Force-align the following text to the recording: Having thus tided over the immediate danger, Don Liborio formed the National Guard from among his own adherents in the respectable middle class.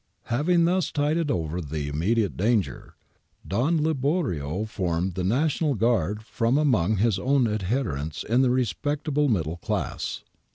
Having 0.33 0.65
thus 0.65 0.91
tided 0.91 1.29
over 1.29 1.61
the 1.61 1.87
immediate 1.87 2.35
danger, 2.35 2.95
Don 3.47 3.77
Liborio 3.81 4.65
formed 4.67 5.13
the 5.13 5.23
National 5.23 5.75
Guard 5.75 6.23
from 6.23 6.57
among 6.57 6.97
his 6.97 7.19
own 7.19 7.47
adherents 7.47 8.23
in 8.23 8.41
the 8.41 8.49
respectable 8.49 9.29
middle 9.29 9.57
class. 9.57 10.23